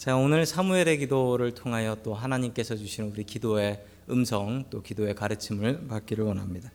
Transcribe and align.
자, 0.00 0.16
오늘 0.16 0.46
사무엘의 0.46 0.96
기도를 0.96 1.52
통하여 1.52 1.94
또 2.02 2.14
하나님께서 2.14 2.74
주시는 2.74 3.10
우리 3.10 3.22
기도의 3.22 3.84
음성, 4.08 4.64
또 4.70 4.80
기도의 4.80 5.14
가르침을 5.14 5.88
받기를 5.88 6.24
원합니다. 6.24 6.70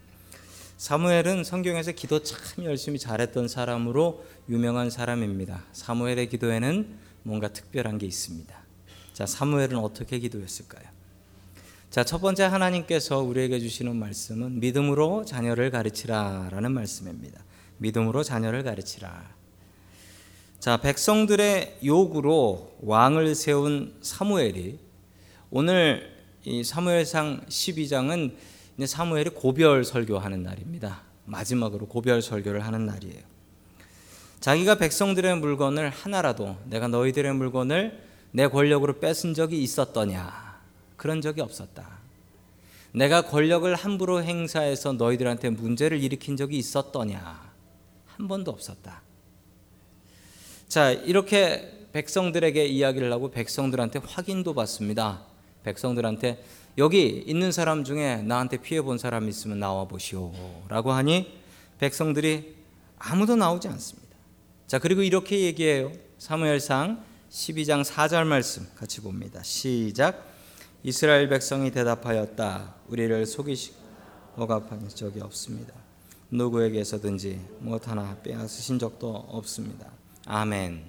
사무엘은 0.78 1.44
성경에서 1.44 1.94
기도 1.94 2.22
참 2.22 2.66
열심히 2.66 3.00
잘했던 3.00 3.48
사람으로 3.48 4.24
유명한 4.48 4.92
사람입니다. 4.92 5.64
사무엘의 5.74 6.30
기도에는 6.30 6.88
뭔가 7.24 7.48
특별한 7.48 7.98
게 7.98 8.06
있습니다. 8.06 8.56
자, 9.14 9.26
사무엘은 9.26 9.76
어떻게 9.78 10.20
기도했을까요? 10.20 10.86
자, 11.90 12.04
첫 12.04 12.20
번째 12.20 12.44
하나님께서 12.44 13.22
우리에게 13.22 13.60
주시는 13.60 13.96
말씀은 13.96 14.60
믿음으로 14.60 15.26
자녀를 15.26 15.72
가르치라라는 15.72 16.72
말씀입니다. 16.72 17.44
믿음으로 17.80 18.22
자녀를 18.22 18.62
가르치라. 18.62 19.34
자, 20.66 20.78
백성들의 20.78 21.82
요구로 21.86 22.78
왕을 22.82 23.36
세운 23.36 23.94
사무엘이 24.02 24.80
오늘 25.52 26.12
이 26.44 26.64
사무엘상 26.64 27.46
12장은 27.48 28.34
사무엘이 28.84 29.30
고별 29.36 29.84
설교하는 29.84 30.42
날입니다. 30.42 31.04
마지막으로 31.26 31.86
고별 31.86 32.24
설교를 32.24 32.66
하는 32.66 32.88
날이에요. 32.88 33.20
자기가 34.40 34.80
백성들의 34.80 35.38
물건을 35.38 35.92
하나라도 35.92 36.58
내가 36.66 36.88
너희들의 36.88 37.32
물건을 37.36 38.04
내 38.32 38.48
권력으로 38.48 39.00
뺏은 39.00 39.36
적이 39.36 39.62
있었더냐? 39.62 40.62
그런 40.98 41.22
적이 41.22 41.42
없었다. 41.42 41.88
내가 42.92 43.22
권력을 43.22 43.72
함부로 43.76 44.24
행사해서 44.24 44.94
너희들한테 44.94 45.52
문제를 45.52 46.02
일으킨 46.02 46.36
적이 46.36 46.58
있었더냐? 46.58 47.54
한 48.08 48.28
번도 48.28 48.50
없었다. 48.50 49.04
자, 50.76 50.92
이렇게 50.92 51.88
백성들에게 51.94 52.66
이야기를 52.66 53.10
하고 53.14 53.32
백성들한테 53.32 54.02
확인도 54.06 54.54
받습니다. 54.54 55.22
백성들한테 55.64 56.44
여기 56.78 57.24
있는 57.26 57.54
사람 57.54 57.86
중에 57.86 58.18
나한테 58.18 58.58
피해 58.58 58.82
본 58.82 58.98
사람 58.98 59.30
있으면 59.30 59.58
나와 59.58 59.86
보시오라고 59.86 60.92
하니 60.92 61.32
백성들이 61.80 62.58
아무도 63.00 63.38
나오지 63.38 63.70
않습니다. 63.70 64.18
자, 64.68 64.78
그리고 64.78 65.02
이렇게 65.02 65.40
얘기해요. 65.44 65.94
사무엘상 66.18 67.02
12장 67.32 67.86
4절 67.86 68.26
말씀 68.26 68.68
같이 68.76 69.00
봅니다. 69.00 69.42
시작. 69.44 70.28
이스라엘 70.84 71.30
백성이 71.30 71.72
대답하였다. 71.72 72.76
우리를 72.90 73.26
속이시고 73.26 73.78
억압한 74.36 74.90
적이 74.90 75.22
없습니다. 75.22 75.74
누구에게서든지 76.32 77.40
무엇 77.60 77.88
하나 77.88 78.18
빼앗으신 78.22 78.78
적도 78.78 79.16
없습니다. 79.30 79.90
아멘. 80.28 80.82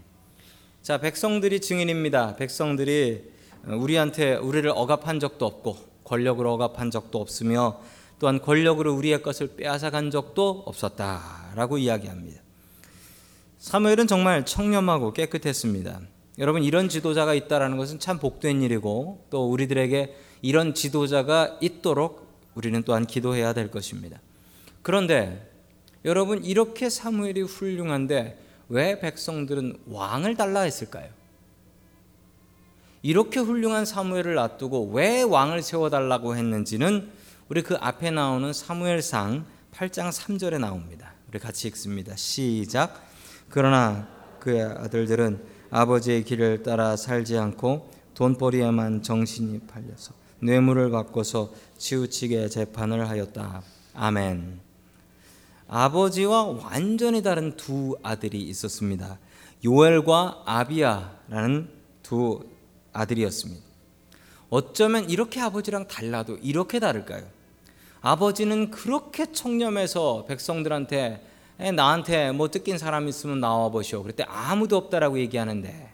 자, 0.81 0.99
백성들이 0.99 1.61
증인입니다. 1.61 2.37
백성들이 2.37 3.31
우리한테 3.67 4.37
우리를 4.37 4.71
억압한 4.75 5.21
적도 5.21 5.45
없고 5.45 5.77
권력으로 6.05 6.55
억압한 6.55 6.91
적도 6.91 7.21
없으며 7.21 7.81
또한 8.19 8.41
권력으로 8.41 8.95
우리의 8.95 9.23
것을 9.23 9.57
빼앗아 9.57 9.91
간 9.91 10.11
적도 10.11 10.63
없었다라고 10.67 11.77
이야기합니다. 11.77 12.41
사무엘은 13.59 14.07
정말 14.07 14.47
청렴하고 14.47 15.13
깨끗했습니다. 15.13 16.01
여러분 16.39 16.63
이런 16.63 16.89
지도자가 16.89 17.35
있다라는 17.35 17.77
것은 17.77 17.99
참 17.99 18.19
복된 18.19 18.63
일이고 18.63 19.27
또 19.29 19.51
우리들에게 19.51 20.15
이런 20.41 20.73
지도자가 20.73 21.59
있도록 21.61 22.27
우리는 22.55 22.83
또한 22.85 23.07
기도해야 23.07 23.53
될 23.53 23.71
것입니다. 23.71 24.21
그런데 24.81 25.51
여러분 26.07 26.43
이렇게 26.45 26.89
사무엘이 26.89 27.43
훌륭한데 27.43 28.46
왜 28.69 28.99
백성들은 28.99 29.81
왕을 29.87 30.37
달라 30.37 30.61
했을까요? 30.63 31.09
이렇게 33.03 33.39
훌륭한 33.39 33.85
사무엘을 33.85 34.35
놔두고 34.35 34.91
왜 34.93 35.23
왕을 35.23 35.63
세워달라고 35.63 36.37
했는지는 36.37 37.09
우리 37.49 37.63
그 37.63 37.77
앞에 37.77 38.11
나오는 38.11 38.53
사무엘상 38.53 39.45
8장 39.73 40.11
3절에 40.11 40.59
나옵니다. 40.59 41.13
우리 41.29 41.39
같이 41.39 41.69
읽습니다. 41.69 42.17
시작. 42.17 43.07
그러나 43.49 44.09
그의 44.41 44.63
아들들은 44.63 45.41
아버지의 45.71 46.25
길을 46.25 46.63
따라 46.63 46.97
살지 46.97 47.37
않고 47.39 47.91
돈벌이에만 48.15 49.03
정신이 49.03 49.61
팔려서 49.61 50.15
뇌물을 50.41 50.91
받고서 50.91 51.53
치우치게 51.79 52.49
재판을 52.49 53.09
하였다. 53.09 53.63
아멘. 53.95 54.66
아버지와 55.69 56.45
완전히 56.45 57.23
다른 57.23 57.57
두 57.57 57.97
아들이 58.03 58.43
있었습니다. 58.43 59.19
요엘과 59.65 60.43
아비야라는 60.47 61.69
두 62.03 62.45
아들이었습니다. 62.93 63.65
어쩌면 64.49 65.11
이렇게 65.11 65.41
아버지랑 65.41 65.89
달라도 65.89 66.37
이렇게 66.37 66.79
다를까요? 66.79 67.25
아버지는 68.01 68.71
그렇게 68.71 69.33
청렴해서 69.33 70.27
백성들한테 70.29 71.27
나한테 71.75 72.31
뭐 72.33 72.49
뜯긴 72.49 72.79
사람 72.79 73.09
있으면 73.09 73.41
나와 73.41 73.69
보시오. 73.71 74.05
그때 74.05 74.25
아무도 74.29 74.77
없다라고 74.77 75.19
얘기하는데 75.19 75.91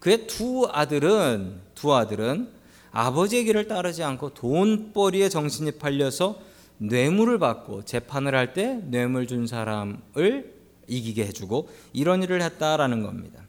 그의 0.00 0.26
두 0.26 0.68
아들은 0.70 1.60
두 1.74 1.94
아들은 1.94 2.50
아버지의 2.90 3.44
길을 3.44 3.68
따르지 3.68 4.02
않고 4.02 4.34
돈벌이에 4.34 5.28
정신이 5.28 5.72
팔려서 5.72 6.38
뇌물을 6.78 7.38
받고 7.38 7.84
재판을 7.84 8.34
할 8.34 8.54
때 8.54 8.80
뇌물 8.84 9.26
준 9.26 9.46
사람을 9.46 10.54
이기게 10.86 11.26
해주고 11.26 11.68
이런 11.92 12.22
일을 12.22 12.40
했다라는 12.42 13.02
겁니다. 13.02 13.42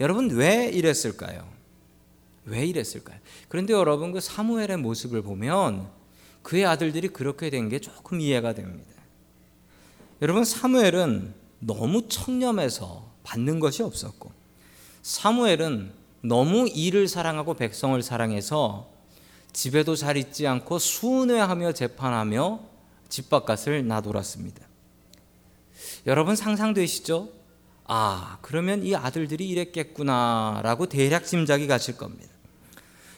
여러분 0.00 0.30
왜 0.30 0.68
이랬을까요? 0.68 1.48
왜 2.44 2.66
이랬을까요? 2.66 3.18
그런데 3.48 3.72
여러분 3.72 4.12
그 4.12 4.20
사무엘의 4.20 4.76
모습을 4.78 5.22
보면 5.22 5.88
그의 6.42 6.66
아들들이 6.66 7.08
그렇게 7.08 7.50
된 7.50 7.68
게 7.68 7.78
조금 7.78 8.20
이해가 8.20 8.52
됩니다. 8.54 8.90
여러분 10.20 10.44
사무엘은 10.44 11.34
너무 11.60 12.08
청렴해서 12.08 13.10
받는 13.22 13.60
것이 13.60 13.82
없었고 13.82 14.32
사무엘은 15.02 15.92
너무 16.22 16.68
일을 16.68 17.08
사랑하고 17.08 17.54
백성을 17.54 18.00
사랑해서 18.02 18.91
집에도 19.52 19.94
잘 19.94 20.16
있지 20.16 20.46
않고 20.46 20.78
순회하며 20.78 21.72
재판하며 21.72 22.60
집밥값을 23.08 23.86
나돌았습니다. 23.86 24.66
여러분 26.06 26.36
상상되시죠? 26.36 27.28
아, 27.84 28.38
그러면 28.42 28.84
이 28.84 28.94
아들들이 28.94 29.48
이랬겠구나라고 29.48 30.86
대략 30.86 31.26
짐작이 31.26 31.66
가실 31.66 31.96
겁니다. 31.96 32.32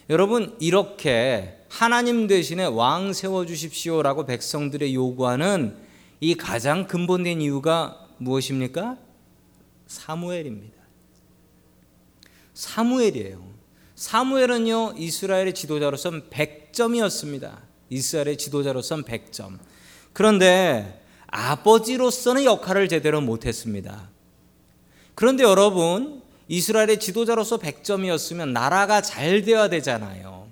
여러분, 0.09 0.55
이렇게 0.59 1.59
하나님 1.69 2.27
대신에 2.27 2.65
왕 2.65 3.13
세워 3.13 3.45
주십시오라고 3.45 4.25
백성들의 4.25 4.93
요구하는 4.93 5.77
이 6.19 6.35
가장 6.35 6.87
근본된 6.87 7.41
이유가 7.41 8.07
무엇입니까? 8.17 8.97
사무엘입니다. 9.87 10.75
사무엘이에요. 12.53 13.55
사무엘은요 13.95 14.95
이스라엘의 14.97 15.53
지도자로선 15.53 16.29
100점이었습니다. 16.29 17.57
이스라엘의 17.89 18.37
지도자로선 18.37 19.03
100점. 19.03 19.57
그런데 20.11 21.01
아버지로서는 21.27 22.43
역할을 22.43 22.89
제대로 22.89 23.21
못했습니다. 23.21 24.09
그런데 25.15 25.43
여러분 25.43 26.21
이스라엘의 26.47 26.99
지도자로서 26.99 27.57
100점이었으면 27.57 28.49
나라가 28.49 29.01
잘 29.01 29.41
되어야 29.41 29.69
되잖아요. 29.69 30.47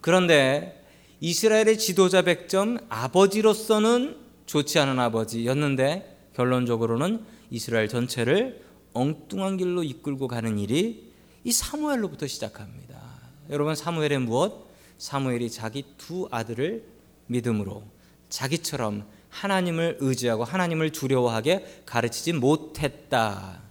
그런데 0.00 0.84
이스라엘의 1.20 1.78
지도자 1.78 2.22
100점 2.22 2.84
아버지로서는 2.88 4.16
좋지 4.46 4.78
않은 4.78 4.98
아버지였는데 5.00 6.30
결론적으로는 6.34 7.24
이스라엘 7.50 7.88
전체를 7.88 8.62
엉뚱한 8.92 9.56
길로 9.56 9.82
이끌고 9.82 10.28
가는 10.28 10.58
일이 10.58 11.05
이 11.46 11.52
사무엘로부터 11.52 12.26
시작합니다. 12.26 12.98
여러분 13.50 13.76
사무엘은 13.76 14.22
무엇? 14.22 14.66
사무엘이 14.98 15.48
자기 15.48 15.84
두 15.96 16.26
아들을 16.32 16.84
믿음으로 17.28 17.84
자기처럼 18.28 19.06
하나님을 19.28 19.98
의지하고 20.00 20.42
하나님을 20.42 20.90
두려워하게 20.90 21.82
가르치지 21.86 22.32
못했다. 22.32 23.62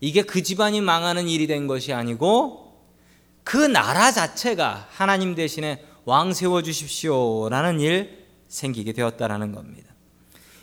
이게 0.00 0.22
그 0.22 0.42
집안이 0.42 0.80
망하는 0.80 1.28
일이 1.28 1.46
된 1.46 1.68
것이 1.68 1.92
아니고 1.92 2.82
그 3.44 3.56
나라 3.58 4.10
자체가 4.10 4.88
하나님 4.90 5.36
대신에 5.36 5.84
왕 6.04 6.32
세워 6.32 6.62
주십시오라는 6.62 7.78
일 7.78 8.26
생기게 8.48 8.92
되었다라는 8.92 9.52
겁니다. 9.52 9.94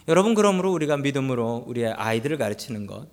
여러분 0.10 0.34
그러므로 0.34 0.74
우리가 0.74 0.98
믿음으로 0.98 1.64
우리의 1.66 1.94
아이들을 1.94 2.38
가르치는 2.38 2.88
것, 2.88 3.08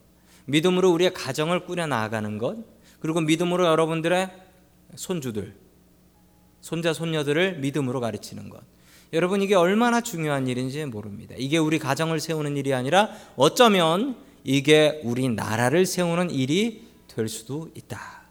믿음으로 0.46 0.90
우리의 0.90 1.14
가정을 1.14 1.66
꾸려 1.66 1.86
나가는 1.86 2.36
것, 2.38 2.74
그리고 3.00 3.20
믿음으로 3.20 3.66
여러분들의 3.66 4.30
손주들, 4.94 5.54
손자, 6.60 6.92
손녀들을 6.92 7.58
믿음으로 7.58 8.00
가르치는 8.00 8.48
것. 8.48 8.60
여러분, 9.12 9.42
이게 9.42 9.54
얼마나 9.54 10.00
중요한 10.00 10.48
일인지 10.48 10.84
모릅니다. 10.84 11.34
이게 11.38 11.58
우리 11.58 11.78
가정을 11.78 12.20
세우는 12.20 12.56
일이 12.56 12.74
아니라 12.74 13.10
어쩌면 13.36 14.16
이게 14.42 15.00
우리 15.04 15.28
나라를 15.28 15.86
세우는 15.86 16.30
일이 16.30 16.86
될 17.08 17.28
수도 17.28 17.70
있다. 17.74 18.22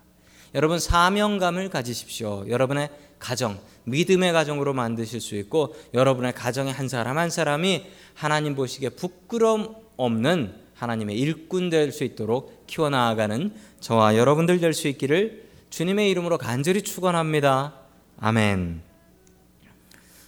여러분 0.54 0.80
사명감을 0.80 1.70
가지십시오. 1.70 2.46
여러분의 2.48 2.90
가정, 3.20 3.60
믿음의 3.84 4.32
가정으로 4.32 4.74
만드실 4.74 5.20
수 5.20 5.36
있고 5.36 5.76
여러분의 5.94 6.34
가정의 6.34 6.72
한 6.72 6.88
사람 6.88 7.18
한 7.18 7.30
사람이 7.30 7.86
하나님 8.14 8.56
보시기에 8.56 8.90
부끄럼 8.90 9.76
없는 9.98 10.56
하나님의 10.76 11.18
일꾼 11.20 11.70
될 11.70 11.92
수 11.92 12.06
있도록 12.06 12.55
키워나가는 12.68 13.54
저와 13.80 14.18
여러분들 14.18 14.60
될 14.60 14.74
수 14.74 14.88
있기를 14.88 15.46
주님의 15.70 16.10
이름으로 16.12 16.38
간절히 16.38 16.82
축원합니다. 16.82 17.74
아멘. 18.20 18.82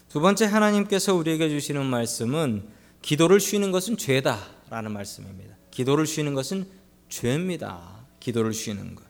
두 0.09 0.21
번째 0.21 0.45
하나님께서 0.45 1.13
우리에게 1.15 1.49
주시는 1.49 1.85
말씀은 1.85 2.63
기도를 3.01 3.39
쉬는 3.39 3.71
것은 3.71 3.97
죄다라는 3.97 4.91
말씀입니다. 4.91 5.55
기도를 5.71 6.05
쉬는 6.05 6.33
것은 6.33 6.65
죄입니다. 7.09 8.05
기도를 8.19 8.53
쉬는 8.53 8.95
것. 8.95 9.03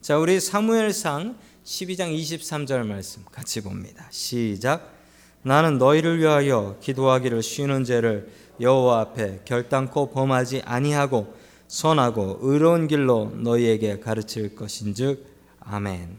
자, 0.00 0.18
우리 0.18 0.40
사무엘상 0.40 1.38
12장 1.64 2.14
23절 2.14 2.86
말씀 2.86 3.24
같이 3.30 3.60
봅니다. 3.62 4.06
시작. 4.10 4.94
나는 5.42 5.78
너희를 5.78 6.18
위하여 6.18 6.76
기도하기를 6.80 7.42
쉬는 7.42 7.84
죄를 7.84 8.30
여호와 8.60 9.00
앞에 9.00 9.40
결단코 9.44 10.10
범하지 10.10 10.62
아니하고 10.64 11.34
선하고 11.70 12.40
의로운 12.42 12.88
길로 12.88 13.30
너희에게 13.36 14.00
가르칠 14.00 14.56
것인즉 14.56 15.24
아멘. 15.60 16.16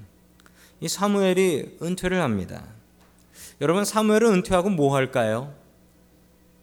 이 0.79 0.87
사무엘이 0.87 1.77
은퇴를 1.81 2.21
합니다. 2.21 2.63
여러분 3.59 3.83
사무엘은 3.83 4.33
은퇴하고 4.35 4.69
뭐 4.69 4.95
할까요? 4.95 5.53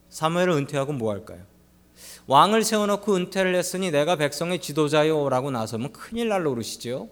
사무엘은 0.08 0.56
은퇴하고 0.56 0.94
뭐 0.94 1.12
할까요? 1.12 1.40
왕을 2.26 2.64
세워놓고 2.64 3.14
은퇴를 3.14 3.54
했으니 3.54 3.90
내가 3.90 4.16
백성의 4.16 4.62
지도자요라고 4.62 5.50
나서면 5.50 5.92
큰일 5.92 6.28
날 6.28 6.44
노릇이죠. 6.44 7.10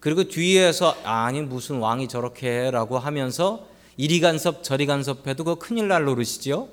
그리고 0.00 0.24
뒤에서 0.24 0.96
아니 1.04 1.42
무슨 1.42 1.80
왕이 1.80 2.08
저렇게 2.08 2.48
해라고 2.48 2.98
하면서 2.98 3.68
이리 3.98 4.20
간섭 4.20 4.64
저리 4.64 4.86
간섭해도 4.86 5.44
그 5.44 5.56
큰일 5.56 5.88
날 5.88 6.04
노릇이죠. 6.04 6.70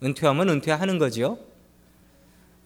은퇴하면 0.00 0.48
은퇴하는 0.48 0.98
거지요. 0.98 1.53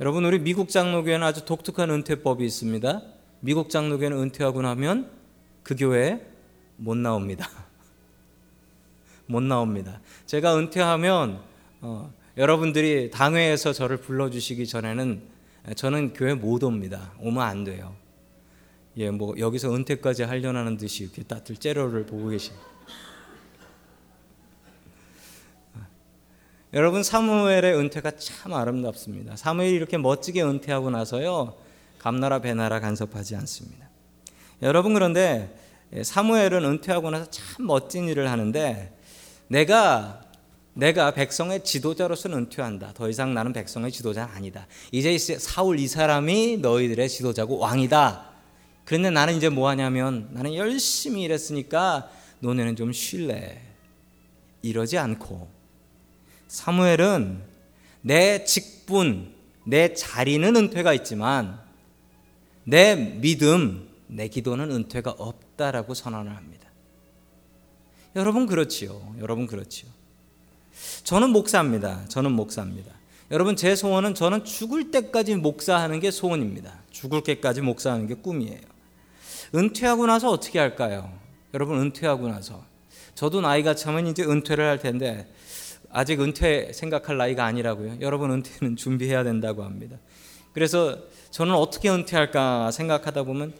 여러분 0.00 0.24
우리 0.24 0.38
미국 0.38 0.68
장로교회는 0.68 1.26
아주 1.26 1.44
독특한 1.44 1.90
은퇴법이 1.90 2.46
있습니다. 2.46 3.02
미국 3.40 3.68
장로교회는 3.68 4.16
은퇴하고 4.16 4.62
나면 4.62 5.10
그 5.64 5.74
교회에 5.74 6.24
못 6.76 6.96
나옵니다. 6.96 7.48
못 9.26 9.42
나옵니다. 9.42 10.00
제가 10.24 10.56
은퇴하면 10.56 11.40
어, 11.80 12.12
여러분들이 12.36 13.10
당회에서 13.10 13.72
저를 13.72 13.96
불러주시기 13.96 14.68
전에는 14.68 15.20
저는 15.74 16.12
교회 16.12 16.32
못 16.34 16.62
옵니다. 16.62 17.12
오면 17.18 17.42
안 17.42 17.64
돼요. 17.64 17.96
예, 18.98 19.10
뭐 19.10 19.34
여기서 19.36 19.74
은퇴까지 19.74 20.22
하려는 20.22 20.76
듯이 20.76 21.02
이렇게 21.02 21.24
따뜻 21.24 21.60
째려를 21.60 22.06
보고 22.06 22.28
계시. 22.28 22.52
여러분 26.74 27.02
사무엘의 27.02 27.78
은퇴가 27.78 28.12
참 28.18 28.52
아름답습니다. 28.52 29.36
사무엘이 29.36 29.74
이렇게 29.74 29.96
멋지게 29.96 30.42
은퇴하고 30.42 30.90
나서요 30.90 31.56
감나라 31.98 32.40
배나라 32.40 32.78
간섭하지 32.78 33.36
않습니다. 33.36 33.88
여러분 34.60 34.92
그런데 34.92 35.56
사무엘은 36.02 36.64
은퇴하고 36.64 37.10
나서 37.10 37.30
참 37.30 37.66
멋진 37.66 38.06
일을 38.06 38.30
하는데 38.30 38.94
내가 39.48 40.20
내가 40.74 41.12
백성의 41.12 41.64
지도자로서는 41.64 42.36
은퇴한다. 42.36 42.92
더 42.92 43.08
이상 43.08 43.32
나는 43.32 43.54
백성의 43.54 43.90
지도자는 43.90 44.32
아니다. 44.34 44.66
이제 44.92 45.16
사울 45.16 45.80
이 45.80 45.88
사람이 45.88 46.58
너희들의 46.58 47.08
지도자고 47.08 47.58
왕이다. 47.58 48.26
그런데 48.84 49.08
나는 49.08 49.34
이제 49.34 49.48
뭐 49.48 49.70
하냐면 49.70 50.28
나는 50.32 50.54
열심히 50.54 51.22
일했으니까 51.22 52.10
너네는 52.40 52.76
좀 52.76 52.92
쉴래. 52.92 53.62
이러지 54.60 54.98
않고 54.98 55.57
사무엘은 56.48 57.42
내 58.00 58.44
직분, 58.44 59.32
내 59.64 59.92
자리는 59.94 60.56
은퇴가 60.56 60.94
있지만 60.94 61.60
내 62.64 62.96
믿음, 62.96 63.88
내 64.06 64.28
기도는 64.28 64.70
은퇴가 64.70 65.10
없다라고 65.12 65.94
선언을 65.94 66.34
합니다. 66.34 66.68
여러분 68.16 68.46
그렇지요. 68.46 69.14
여러분 69.20 69.46
그렇지요. 69.46 69.88
저는 71.04 71.30
목사입니다. 71.30 72.06
저는 72.08 72.32
목사입니다. 72.32 72.92
여러분 73.30 73.56
제 73.56 73.76
소원은 73.76 74.14
저는 74.14 74.44
죽을 74.44 74.90
때까지 74.90 75.36
목사하는 75.36 76.00
게 76.00 76.10
소원입니다. 76.10 76.82
죽을 76.90 77.22
때까지 77.22 77.60
목사하는 77.60 78.06
게 78.06 78.14
꿈이에요. 78.14 78.60
은퇴하고 79.54 80.06
나서 80.06 80.30
어떻게 80.30 80.58
할까요? 80.58 81.12
여러분 81.52 81.78
은퇴하고 81.78 82.28
나서 82.28 82.64
저도 83.14 83.40
나이가 83.40 83.74
차면 83.74 84.06
이제 84.06 84.22
은퇴를 84.22 84.64
할 84.64 84.78
텐데 84.78 85.26
아직 85.90 86.20
은퇴 86.20 86.72
생각할 86.72 87.16
나이가 87.16 87.44
아니라고요. 87.44 87.98
여러분 88.00 88.30
은퇴는 88.30 88.76
준비해야 88.76 89.24
된다고 89.24 89.64
합니다. 89.64 89.98
그래서 90.52 90.98
저는 91.30 91.54
어떻게 91.54 91.88
은퇴할까 91.90 92.70
생각하다 92.70 93.22
보면 93.24 93.52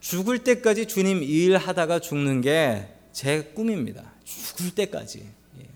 죽을 0.00 0.38
때까지 0.38 0.86
주님 0.86 1.22
일하다가 1.22 1.98
죽는 2.00 2.40
게 2.40 2.88
제 3.12 3.42
꿈입니다. 3.54 4.10
죽을 4.24 4.74
때까지. 4.74 5.20
예. 5.60 5.66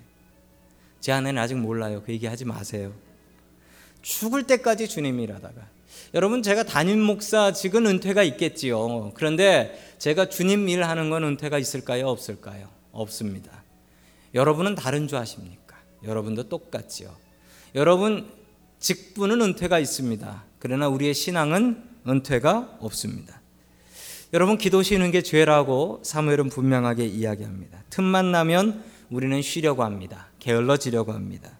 제 1.01 1.13
아내는 1.13 1.41
아직 1.41 1.55
몰라요. 1.55 2.03
그 2.05 2.13
얘기 2.13 2.27
하지 2.27 2.45
마세요. 2.45 2.93
죽을 4.03 4.45
때까지 4.45 4.89
주님 4.89 5.21
일하다가 5.21 5.69
여러분 6.15 6.43
제가 6.43 6.63
담임 6.63 7.01
목사 7.01 7.53
직은 7.53 7.87
은퇴가 7.87 8.23
있겠지요. 8.23 9.13
그런데 9.15 9.79
제가 9.99 10.29
주님 10.29 10.69
일하는 10.69 11.11
건 11.11 11.25
은퇴가 11.25 11.59
있을까요? 11.59 12.09
없을까요? 12.09 12.69
없습니다. 12.93 13.65
여러분은 14.35 14.75
다른 14.75 15.09
줄 15.09 15.19
아십니까? 15.19 15.66
여러분도 16.05 16.49
똑같지요. 16.49 17.15
여러분 17.75 18.31
직분은 18.79 19.41
은퇴가 19.41 19.79
있습니다. 19.79 20.45
그러나 20.59 20.89
우리의 20.89 21.15
신앙은 21.15 21.83
은퇴가 22.07 22.79
없습니다. 22.81 23.41
여러분 24.33 24.59
기도 24.59 24.83
쉬는 24.83 25.11
게 25.11 25.23
죄라고 25.23 26.01
사무엘은 26.03 26.49
분명하게 26.49 27.07
이야기합니다. 27.07 27.83
틈만 27.91 28.33
나면 28.33 28.85
우리는 29.11 29.41
쉬려고 29.43 29.85
합니다. 29.85 30.29
게을러지려고 30.41 31.13
합니다. 31.13 31.59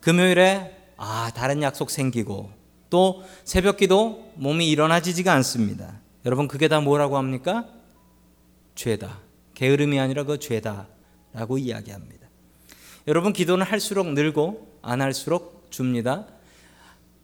금요일에 0.00 0.74
아 0.96 1.30
다른 1.34 1.62
약속 1.62 1.90
생기고 1.90 2.50
또 2.88 3.22
새벽 3.44 3.76
기도 3.76 4.32
몸이 4.36 4.68
일어나지지가 4.70 5.32
않습니다. 5.34 6.00
여러분 6.24 6.48
그게 6.48 6.68
다 6.68 6.80
뭐라고 6.80 7.18
합니까? 7.18 7.66
죄다. 8.74 9.20
게으름이 9.54 9.98
아니라 9.98 10.24
그 10.24 10.38
죄다라고 10.38 11.58
이야기합니다. 11.58 12.15
여러분 13.06 13.32
기도는 13.32 13.64
할수록 13.64 14.12
늘고 14.12 14.78
안 14.82 15.00
할수록 15.00 15.66
줍니다. 15.70 16.26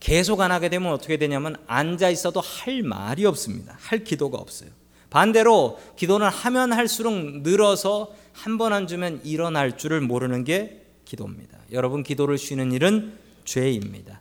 계속 0.00 0.40
안 0.40 0.50
하게 0.50 0.68
되면 0.68 0.92
어떻게 0.92 1.16
되냐면 1.16 1.56
앉아 1.66 2.10
있어도 2.10 2.40
할 2.40 2.82
말이 2.82 3.24
없습니다. 3.24 3.76
할 3.80 4.04
기도가 4.04 4.38
없어요. 4.38 4.70
반대로 5.10 5.78
기도는 5.96 6.28
하면 6.28 6.72
할수록 6.72 7.12
늘어서 7.42 8.14
한 8.32 8.56
번 8.58 8.72
안 8.72 8.86
주면 8.86 9.20
일어날 9.24 9.76
줄을 9.76 10.00
모르는 10.00 10.44
게 10.44 10.82
기도입니다. 11.04 11.58
여러분 11.72 12.02
기도를 12.02 12.38
쉬는 12.38 12.72
일은 12.72 13.12
죄입니다. 13.44 14.20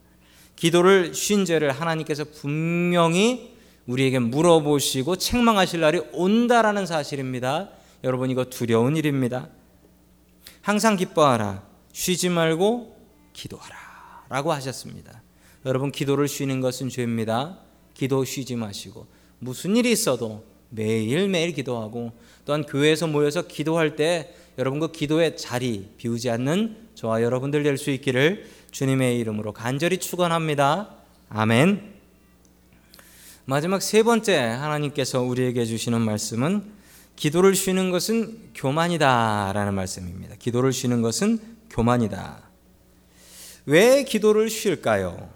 기도를 0.56 1.14
쉰 1.16 1.46
죄를 1.46 1.72
하나님께서 1.72 2.26
분명히 2.26 3.56
우리에게 3.88 4.20
물어보시고 4.20 5.16
책망하실 5.16 5.80
날이 5.80 6.02
온다라는 6.12 6.86
사실입니다. 6.86 7.70
여러분 8.04 8.30
이거 8.30 8.46
두려운 8.46 8.98
일입니다. 8.98 9.48
항상 10.62 10.96
기뻐하라. 10.96 11.64
쉬지 11.92 12.30
말고 12.30 12.98
기도하라. 13.34 13.76
라고 14.30 14.54
하셨습니다. 14.54 15.22
여러분 15.66 15.92
기도를 15.92 16.28
쉬는 16.28 16.62
것은 16.62 16.90
죄입니다. 16.90 17.60
기도 17.94 18.24
쉬지 18.24 18.56
마시고 18.56 19.08
무슨 19.40 19.76
일이 19.76 19.92
있어도 19.92 20.44
매일매일 20.70 21.52
기도하고 21.52 22.12
또한 22.46 22.64
교회에서 22.64 23.08
모여서 23.08 23.48
기도할 23.48 23.96
때 23.96 24.34
여러분 24.58 24.80
그 24.80 24.92
기도의 24.92 25.38
자리 25.38 25.90
비우지 25.98 26.30
않는 26.30 26.78
저와 26.96 27.22
여러분들 27.22 27.64
될 27.64 27.78
수 27.78 27.90
있기를 27.92 28.50
주님의 28.72 29.20
이름으로 29.20 29.52
간절히 29.54 29.98
축원합니다. 29.98 30.96
아멘. 31.30 31.94
마지막 33.46 33.82
세 33.82 34.04
번째 34.04 34.38
하나님께서 34.38 35.22
우리에게 35.22 35.66
주시는 35.66 36.00
말씀은 36.00 36.81
기도를 37.16 37.56
쉬는 37.56 37.92
것은 37.92 38.52
교만이다라는 38.56 39.74
말씀입니다. 39.74 40.36
기도를 40.38 40.74
쉬는 40.74 41.02
것은 41.02 41.40
교만이다. 41.70 42.50
왜 43.66 44.04
기도를 44.04 44.50
쉴까요? 44.50 45.30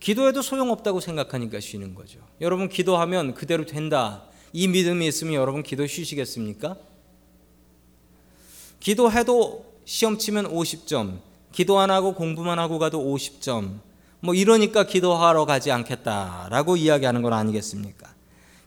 기도해도 0.00 0.42
소용없다고 0.42 1.00
생각하니까 1.00 1.60
쉬는 1.60 1.94
거죠. 1.94 2.18
여러분 2.40 2.68
기도하면 2.68 3.34
그대로 3.34 3.64
된다. 3.66 4.24
이 4.52 4.66
믿음이 4.66 5.06
있으면 5.06 5.34
여러분 5.34 5.62
기도 5.62 5.86
쉬시겠습니까? 5.86 6.76
기도해도 8.80 9.72
시험 9.84 10.18
치면 10.18 10.52
50점, 10.52 11.20
기도 11.52 11.78
안 11.78 11.90
하고 11.90 12.14
공부만 12.14 12.58
하고 12.58 12.80
가도 12.80 12.98
50점. 12.98 13.78
뭐 14.18 14.34
이러니까 14.34 14.84
기도하러 14.84 15.44
가지 15.44 15.70
않겠다라고 15.70 16.76
이야기하는 16.76 17.22
건 17.22 17.32
아니겠습니까? 17.32 18.12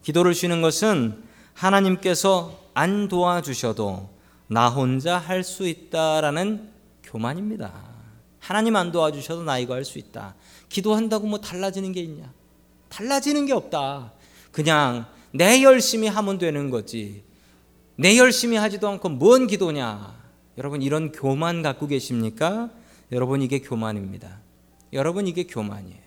기도를 0.03 0.33
쉬는 0.33 0.61
것은 0.61 1.23
하나님께서 1.55 2.59
안 2.73 3.07
도와주셔도 3.07 4.09
나 4.47 4.69
혼자 4.69 5.17
할 5.17 5.43
수 5.43 5.67
있다라는 5.67 6.69
교만입니다. 7.03 7.73
하나님 8.39 8.75
안 8.75 8.91
도와주셔도 8.91 9.43
나 9.43 9.57
이거 9.57 9.73
할 9.73 9.83
수 9.83 9.97
있다. 9.97 10.35
기도한다고 10.69 11.25
뭐 11.25 11.39
달라지는 11.39 11.93
게 11.93 12.01
있냐? 12.01 12.31
달라지는 12.89 13.45
게 13.47 13.53
없다. 13.53 14.11
그냥 14.51 15.05
내 15.31 15.63
열심히 15.63 16.07
하면 16.07 16.37
되는 16.37 16.69
거지. 16.69 17.23
내 17.95 18.17
열심히 18.17 18.57
하지도 18.57 18.87
않고 18.89 19.09
뭔 19.09 19.47
기도냐? 19.47 20.13
여러분 20.57 20.81
이런 20.81 21.11
교만 21.11 21.61
갖고 21.61 21.87
계십니까? 21.87 22.69
여러분 23.11 23.41
이게 23.41 23.59
교만입니다. 23.59 24.39
여러분 24.93 25.27
이게 25.27 25.43
교만이에요. 25.43 26.05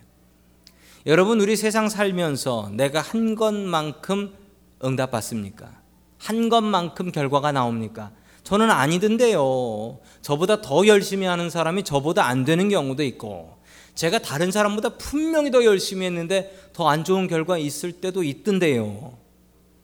여러분 1.05 1.41
우리 1.41 1.55
세상 1.55 1.89
살면서 1.89 2.71
내가 2.73 3.01
한 3.01 3.35
것만큼 3.35 4.33
응답받습니까? 4.83 5.69
한 6.17 6.49
것만큼 6.49 7.11
결과가 7.11 7.51
나옵니까? 7.51 8.11
저는 8.43 8.71
아니던데요. 8.71 9.99
저보다 10.21 10.61
더 10.61 10.87
열심히 10.87 11.27
하는 11.27 11.49
사람이 11.49 11.83
저보다 11.83 12.25
안 12.25 12.45
되는 12.45 12.69
경우도 12.69 13.03
있고, 13.03 13.57
제가 13.95 14.19
다른 14.19 14.51
사람보다 14.51 14.97
분명히 14.97 15.51
더 15.51 15.63
열심히 15.65 16.05
했는데 16.05 16.55
더 16.73 16.87
안 16.87 17.03
좋은 17.03 17.27
결과 17.27 17.57
있을 17.57 17.91
때도 17.91 18.23
있던데요. 18.23 19.17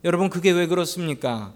여러분, 0.04 0.30
그게 0.30 0.52
왜 0.52 0.68
그렇습니까? 0.68 1.54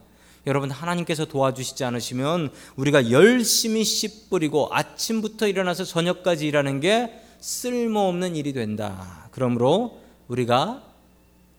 여러분, 0.48 0.70
하나님께서 0.72 1.26
도와주시지 1.26 1.84
않으시면 1.84 2.52
우리가 2.76 3.12
열심히 3.12 3.84
씨 3.84 4.30
뿌리고 4.30 4.70
아침부터 4.72 5.48
일어나서 5.48 5.84
저녁까지 5.86 6.48
일하는 6.48 6.80
게 6.80 7.14
쓸모없는 7.40 8.36
일이 8.36 8.54
된다. 8.54 9.30
그러므로 9.32 10.00
우리가 10.28 10.84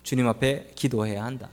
주님 0.02 0.28
앞에 0.28 0.72
기도해야 0.75 1.25
한다. 1.25 1.49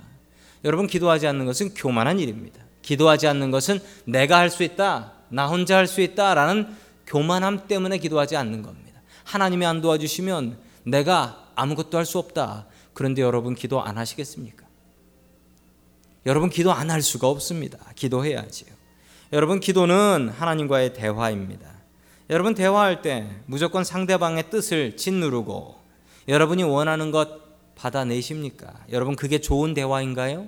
여러분, 0.67 0.85
기도하지 0.85 1.25
않는 1.27 1.45
것은 1.47 1.73
교만한 1.73 2.19
일입니다. 2.19 2.61
기도하지 2.83 3.27
않는 3.27 3.49
것은 3.51 3.79
내가 4.05 4.37
할 4.37 4.49
수 4.49 4.61
있다, 4.63 5.13
나 5.29 5.47
혼자 5.47 5.77
할 5.77 5.87
수 5.87 6.01
있다라는 6.01 6.67
교만함 7.07 7.67
때문에 7.67 7.97
기도하지 7.97 8.35
않는 8.35 8.61
겁니다. 8.61 9.01
하나님이 9.23 9.65
안 9.65 9.81
도와주시면 9.81 10.57
내가 10.83 11.47
아무것도 11.55 11.97
할 11.97 12.05
수 12.05 12.19
없다. 12.19 12.67
그런데 12.93 13.21
여러분 13.21 13.55
기도 13.55 13.81
안 13.81 13.97
하시겠습니까? 13.97 14.65
여러분 16.25 16.49
기도 16.49 16.71
안 16.73 16.89
할 16.91 17.01
수가 17.01 17.27
없습니다. 17.29 17.77
기도해야지요. 17.95 18.69
여러분 19.33 19.59
기도는 19.59 20.29
하나님과의 20.37 20.93
대화입니다. 20.93 21.67
여러분 22.29 22.53
대화할 22.55 23.01
때 23.01 23.27
무조건 23.45 23.83
상대방의 23.83 24.49
뜻을 24.49 24.97
짓누르고 24.97 25.75
여러분이 26.27 26.63
원하는 26.63 27.11
것 27.11 27.47
받아내십니까? 27.75 28.73
여러분 28.91 29.15
그게 29.15 29.39
좋은 29.39 29.73
대화인가요? 29.73 30.47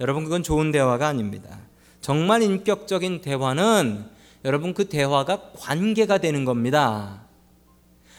여러분 0.00 0.24
그건 0.24 0.42
좋은 0.42 0.72
대화가 0.72 1.08
아닙니다. 1.08 1.58
정말 2.00 2.42
인격적인 2.42 3.20
대화는 3.20 4.04
여러분 4.44 4.74
그 4.74 4.88
대화가 4.88 5.52
관계가 5.56 6.18
되는 6.18 6.44
겁니다. 6.44 7.22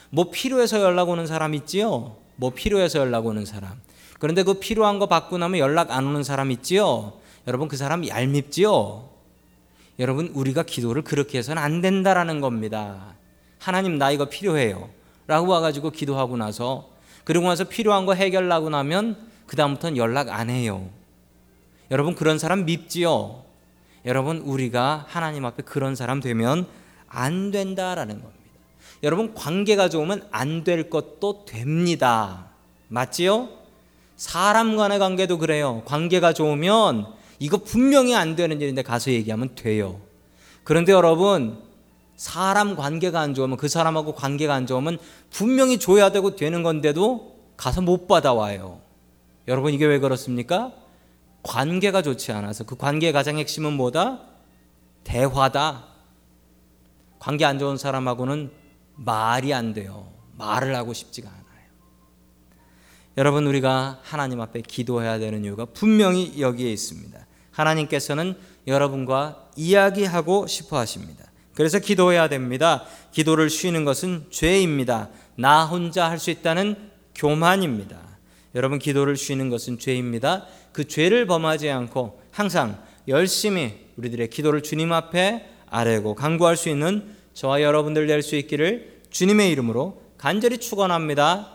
뭐 0.10 0.32
필요해서 0.32 0.82
연락 0.82 1.10
오는 1.10 1.28
사람 1.28 1.54
있지요? 1.54 2.16
뭐 2.38 2.52
필요해서 2.52 3.00
연락 3.00 3.26
오는 3.26 3.46
사람. 3.46 3.80
그런데 4.20 4.44
그 4.44 4.56
필요한 4.56 4.98
거 4.98 5.08
받고 5.08 5.38
나면 5.38 5.60
연락 5.60 5.92
안 5.92 6.06
오는 6.06 6.24
사람 6.24 6.52
있지요? 6.52 7.14
여러분 7.48 7.68
그 7.68 7.78
사람 7.78 8.08
얄밉지요? 8.08 9.10
여러분 10.00 10.32
우리가 10.34 10.64
기도를 10.64 11.04
그렇게 11.04 11.38
해서는 11.38 11.62
안 11.62 11.82
된다라는 11.82 12.42
겁니다. 12.42 13.16
하나님 13.60 13.98
나 13.98 14.12
이거 14.12 14.26
필요해요. 14.26 14.90
라고 15.28 15.48
와가지고 15.48 15.92
기도하고 15.92 16.38
나서 16.38 16.90
그리고 17.24 17.48
나서 17.48 17.64
필요한 17.66 18.06
거 18.06 18.14
해결하고 18.14 18.70
나면 18.70 19.18
그다음부터는 19.48 19.98
연락 19.98 20.30
안 20.30 20.50
해요. 20.50 20.90
여러분 21.92 22.16
그런 22.16 22.40
사람 22.40 22.66
밉지요. 22.66 23.44
여러분 24.06 24.38
우리가 24.38 25.06
하나님 25.08 25.46
앞에 25.46 25.64
그런 25.64 25.96
사람 25.96 26.20
되면 26.20 26.68
안 27.08 27.52
된다라는 27.52 28.22
겁니다. 28.22 28.36
여러분 29.04 29.34
관계가 29.34 29.90
좋으면 29.90 30.28
안 30.32 30.64
될 30.64 30.90
것도 30.90 31.46
됩니다. 31.46 32.48
맞지요? 32.88 33.50
사람 34.16 34.78
간의 34.78 35.00
관계도 35.00 35.38
그래요. 35.38 35.84
관계가 35.86 36.34
좋으면 36.34 37.08
이거 37.40 37.58
분명히 37.58 38.16
안 38.16 38.36
되는 38.36 38.62
일인데 38.62 38.82
가서 38.82 39.12
얘기하면 39.12 39.56
돼요. 39.56 40.00
그런데 40.64 40.92
여러분 40.92 41.60
사람 42.16 42.76
관계가 42.76 43.20
안 43.20 43.34
좋으면 43.34 43.58
그 43.58 43.68
사람하고 43.68 44.14
관계가 44.14 44.54
안 44.54 44.66
좋으면 44.66 44.98
분명히 45.32 45.78
줘야 45.78 46.12
되고 46.12 46.36
되는 46.36 46.64
건데도 46.64 47.36
가서 47.58 47.82
못 47.82 48.08
받아와요. 48.08 48.80
여러분 49.48 49.74
이게 49.74 49.86
왜 49.86 50.00
그렇습니까? 50.00 50.72
관계가 51.46 52.02
좋지 52.02 52.32
않아서 52.32 52.64
그 52.64 52.76
관계의 52.76 53.14
가장 53.14 53.38
핵심은 53.38 53.74
뭐다? 53.74 54.22
대화다. 55.04 55.86
관계 57.20 57.46
안 57.46 57.60
좋은 57.60 57.78
사람하고는 57.78 58.52
말이 58.96 59.54
안 59.54 59.74
돼요. 59.74 60.12
말을 60.38 60.76
하고 60.76 60.94
싶지가 60.94 61.30
않아요. 61.30 61.46
여러분 63.18 63.46
우리가 63.48 64.00
하나님 64.04 64.42
앞에 64.42 64.62
기도해야 64.62 65.20
되는 65.20 65.46
이유가 65.46 65.66
분명히 65.66 66.42
여기에 66.42 66.72
있습니다. 66.74 67.26
하나님께서는 67.52 68.38
여러분과 68.68 69.50
이야기하고 69.56 70.48
싶어 70.48 70.78
하십니다. 70.80 71.26
그래서 71.54 71.80
기도해야 71.80 72.28
됩니다. 72.28 72.84
기도를 73.12 73.50
쉬는 73.50 73.86
것은 73.86 74.26
죄입니다. 74.30 75.10
나 75.38 75.66
혼자 75.66 76.10
할 76.10 76.20
수 76.20 76.32
있다는 76.32 76.92
교만입니다. 77.14 78.15
여러분 78.56 78.80
기도를 78.80 79.18
쉬는 79.18 79.50
것은 79.50 79.80
죄입니다. 79.80 80.46
그 80.72 80.88
죄를 80.88 81.28
범하지 81.28 81.70
않고 81.70 82.22
항상 82.32 82.82
열심히 83.08 83.74
우리들의 83.98 84.30
기도를 84.30 84.64
주님 84.64 84.92
앞에 84.94 85.50
아뢰고 85.70 86.16
강구할 86.16 86.56
수 86.58 86.70
있는 86.70 87.16
저와 87.34 87.62
여러분들 87.62 88.08
될 88.08 88.22
수 88.22 88.36
있기를 88.36 89.02
주님의 89.10 89.52
이름으로 89.52 90.02
간절히 90.18 90.58
축원합니다. 90.58 91.55